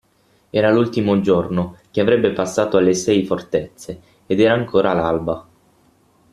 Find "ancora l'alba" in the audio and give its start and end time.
4.55-5.47